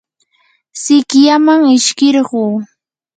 sikyaman 0.81 1.61
ishkirquu. 1.75 2.43